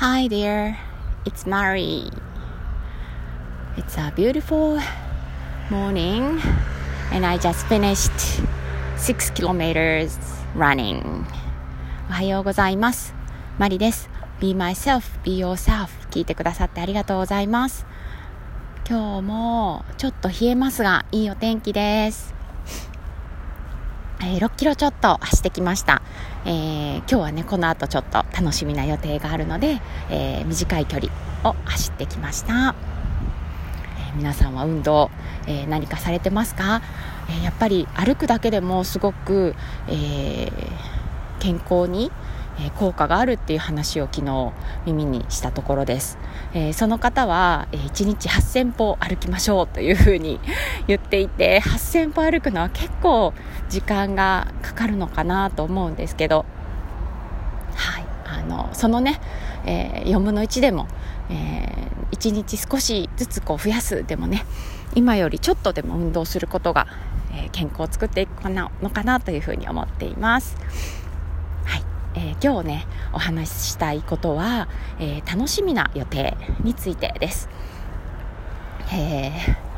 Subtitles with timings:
[0.00, 0.78] Hi there,
[1.26, 2.04] it's Mari.
[3.76, 4.80] It's a beautiful
[5.68, 6.40] morning,
[7.12, 8.10] and I just finished
[8.96, 10.16] six kilometers
[10.56, 11.26] running.
[12.08, 13.14] おはようございます。
[13.58, 14.08] マリです。
[14.40, 15.88] Be myself, be yourself.
[16.10, 17.84] 聞いてくださってありがとうございます。
[18.88, 22.39] 今日もちょっと冷えますが、いいお天気です。
[24.22, 26.02] えー6キロちょっと走ってきました、
[26.44, 29.80] えー今日はねこの後ちょっと楽しみな予定があるので、
[30.10, 31.10] えー短い距離
[31.42, 32.74] を走ってきました、
[33.98, 35.10] えー皆さんは運動、
[35.46, 36.82] えー何かされてますか、
[37.28, 39.54] えーやっぱり歩くだけでもすごく、
[39.88, 40.50] えー
[41.40, 42.12] 健康に
[42.60, 44.52] えー効果があるっていう話を昨日
[44.86, 46.18] 耳にしたところです、
[46.54, 50.40] えその方は、え1日8000歩歩きましょうというふうに
[50.86, 53.32] 言っていて8000歩歩くのは結構
[53.68, 56.44] 時間がかかるのかなと思うんですけど、
[57.74, 59.20] はい、あのそのね、
[59.64, 60.86] えー4分の1でも、
[61.28, 64.44] え1日少しずつこう増やすでもね
[64.94, 66.86] 今よりちょっとでも運動することが、
[67.32, 70.56] え健康を作っていくのかなというふうに思っています。
[72.14, 77.48] えー今日ねお話ししたいことは、えー楽しみな予定についてです、
[78.92, 79.70] えー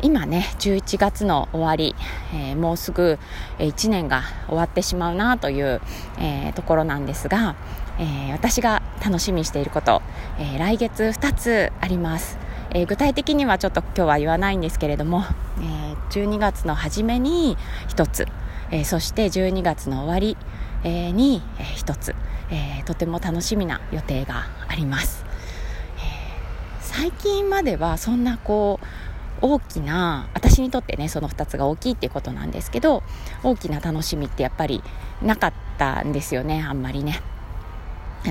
[0.00, 1.96] 今ね11月の終わり、
[2.32, 3.18] えーもうすぐ
[3.58, 5.80] 1年が終わってしまうなという、
[6.18, 7.56] えーところなんですが、
[7.98, 10.02] えー私が楽しみにしていること、
[10.38, 12.38] えー来月2つあります、
[12.70, 15.24] えー具体的にはちょっと今日は言わないんですけれども、
[15.60, 18.26] えー12月の初めに1つ、
[18.70, 20.36] えーそして12月の終わり、
[20.84, 22.14] に、え1つ、
[22.84, 25.24] とても楽しみな予定があります、
[26.80, 28.86] 最近まではそんなこう
[29.40, 33.04] 大きな私にとってねその2つが大きいっていうことなんですけど
[33.44, 34.82] 大きな楽しみってやっぱり
[35.22, 37.20] なかったんですよねあんまりね。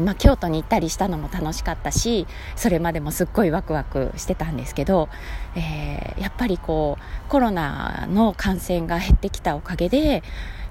[0.01, 5.09] まあ、京都に行ったりしたのも楽しかったしそれまでもすっごいワクワクしてたんですけど、
[5.55, 10.23] えーやっぱりこうコロナの感染が減ってきたおかげで、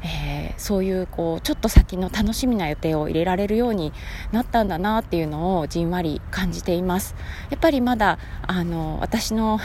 [0.03, 3.93] えーそういうこうちょっと先の楽しみな予定を入れられるように
[4.33, 7.15] なったんだなっていうのをじんわり感じています。
[7.51, 9.59] やっぱりまだあの私の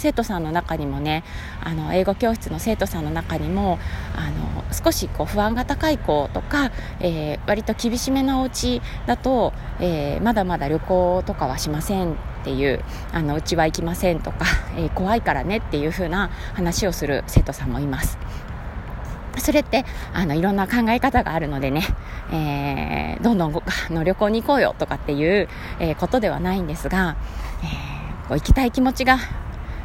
[0.00, 1.24] 生徒さんの中にもね
[1.62, 3.78] あの英語教室の生徒さんの中にも
[4.16, 14.46] あの少しこう不安が高い子とか、えー割と厳しめなお家だと、えーまだまだ旅行とかはしませんっていうあのうちは行きませんとか、
[14.78, 18.18] えー怖いからねっていう風な話をする生徒さんもいます。
[19.38, 21.82] それってあのいろんな考え方があるのでね、
[22.32, 25.48] えーどんどんあの旅行に行こうよとかっていう、
[25.80, 27.16] えーことではないんですが、
[27.62, 29.18] えーこう行きたい気持ちが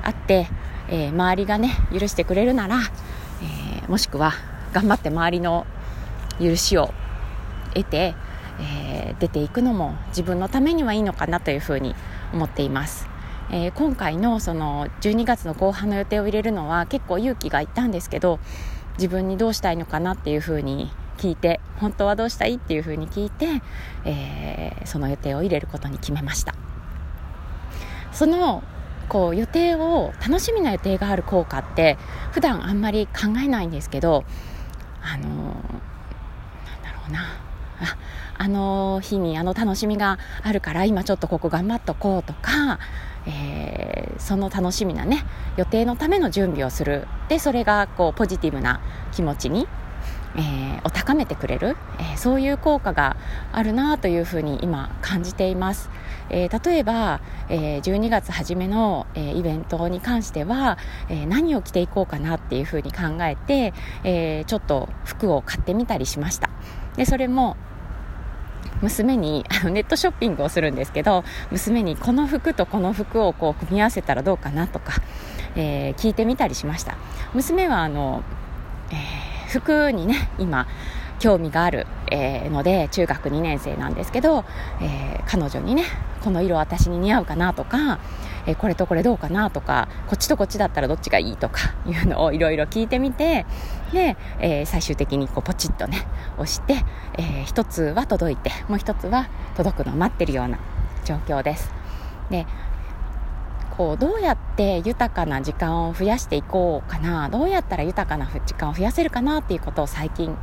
[0.06, 0.48] あって、
[0.88, 2.80] えー周りがね許してくれるなら、
[3.42, 4.34] えーもしくは
[4.74, 5.68] 頑張って周りの
[6.40, 6.94] 許しを
[7.74, 8.16] 得て、
[8.60, 11.96] えー出ていくのも自分のためにはいいのかなというふうに
[12.34, 13.08] 思っています。
[13.52, 18.40] えー今回のその12月の後半の予定を入れるのは結構勇気がいったんですけど
[18.98, 23.62] 自分にどうしたいのかなっていうふうに聞いて本当はどうしたいっていうふうに聞いて、
[24.06, 26.54] えーその予定を入れることに決めました
[28.12, 28.64] その
[29.06, 31.98] こう予定を楽しみな予定がある効果って
[32.32, 34.24] 普段あんまり考えないんですけど
[35.02, 35.54] あのーなん
[36.84, 37.20] だろうな。
[37.82, 37.98] あ
[38.38, 42.80] あの日にあの楽しみがあるから今ちょっとここ頑張っとこうとか、
[43.26, 45.26] えーその楽しみなね
[45.58, 47.06] 予定のための準備をする。
[47.28, 48.80] でそれがこうポジティブな
[49.12, 49.68] 気持ちに、
[50.38, 53.18] えーを高めてくれる、えーそういう効果が
[53.52, 55.90] あるなというふうに今感じています、
[56.30, 60.78] えー例えば、えー12月初めの、えーイベントに関しては、
[61.10, 66.50] えー何を着ていこうかなっていうふうに考えて、えーちょっと服を買ってみたりしました。
[66.96, 67.58] でそれも
[68.82, 74.94] 娘に あのネットショッピングをするんですけど娘にこの服とこの服をこう組み合わせたらどうかなとか、
[75.56, 76.96] えー聞いてみたりしました。
[77.34, 78.22] 娘はあの、
[78.92, 79.25] えー
[79.60, 80.68] 服にね今
[81.20, 84.44] 興味がある、えーので中学2年生なんですけど、
[84.82, 85.84] えー彼女にね
[86.24, 88.00] この色私に似合うかなとか、
[88.46, 93.46] えーこれとこれどうかなとかこっちとこっちだったらどっちがいいとかいうのをいろいろ聞いてみて
[93.94, 96.06] で、え最終的にこうポチッとね
[96.38, 96.76] 押して、
[97.18, 100.60] えー一つは届いてもう一つは届くのを待ってるような
[101.06, 101.72] 状況です。
[102.30, 102.46] で
[103.78, 110.36] こうどうやって豊かな時間を増やしていこうかなどうやったら豊かな時間を増やせるかなっていうことを最近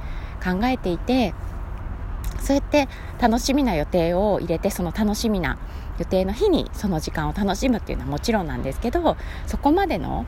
[0.43, 1.35] 考えていて
[2.41, 2.89] そうやって
[3.21, 5.59] 楽しみな予定を入れてその楽しみな
[5.99, 10.27] 予定の日にその時間を楽しむっていうのはもちろんなんですけどそこまでの、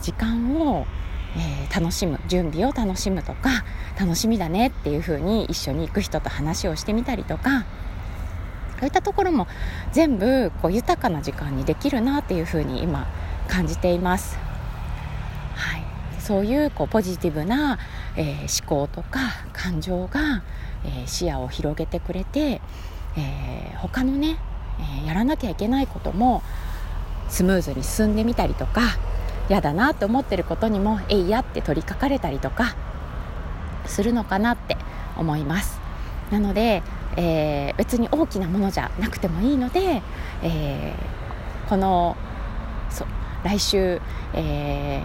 [0.00, 0.86] 時間を、
[1.36, 3.64] え楽しむ準備を楽しむとか
[3.98, 7.66] 楽しみだねっていうふうに一緒に行く人と話をしてみたりとか
[8.84, 9.46] そういったところも
[9.92, 13.06] 全部こう豊かな時間にできるなっていうふうに今
[13.48, 14.36] 感じています。
[15.54, 15.84] はい、
[16.20, 17.78] そういうこうポジティブな、
[18.14, 19.20] えー、思考とか
[19.54, 20.42] 感情が、
[20.84, 22.60] えー、視野を広げてくれて、
[23.16, 24.36] えー、他のね、
[25.02, 26.42] えやらなきゃいけないことも
[27.30, 28.82] スムーズに進んでみたりとか
[29.48, 32.76] 嫌だなと思ってることにもえいやって取りかかれたりとか
[33.86, 34.76] するのかなって
[35.16, 35.80] 思います
[36.30, 36.82] なので、
[37.16, 40.02] えー、別に大きなものじゃなくてもいいので、
[40.42, 42.16] えー、この
[42.90, 43.06] そ
[43.44, 44.00] 来週、
[44.32, 45.02] え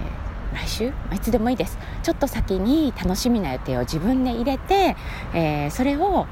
[0.53, 0.93] ー、来週？
[1.13, 1.77] いつでもいいです。
[2.03, 4.95] ちょっと先に楽しみな予定を自分で入れて、
[5.33, 6.25] えー、それを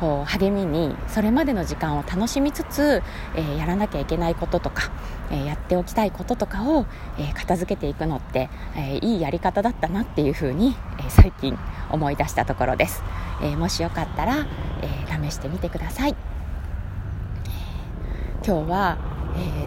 [0.00, 3.02] こう励みにそれまでの時間を楽しみつつ、
[3.36, 4.90] えー、やらなきゃいけないこととか、
[5.30, 6.86] えー、やっておきたいこととかを、
[7.18, 11.56] えー、片付けていくのって、えいいやり方だったなっていうふうに、え最近
[11.88, 13.04] 思い出したところです、
[13.42, 14.44] えもしよかったら、
[14.82, 14.88] え
[15.28, 16.14] 試してみてください、
[18.44, 18.98] 今日は、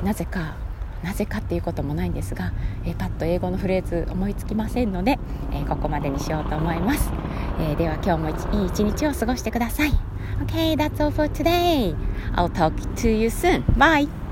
[0.01, 0.55] えなぜか
[1.03, 2.51] なぜかっていうこともないんですが、
[2.83, 5.19] えー、パッと英語のフレーズ思いつきませんので、
[5.51, 7.11] えー、ここまでにしようと思います、
[7.59, 9.91] えー、では今日もいい一日を過ごしてください
[10.41, 11.95] OK, that's all for today.
[12.33, 13.63] I'll talk to you soon.
[13.77, 14.24] Bye.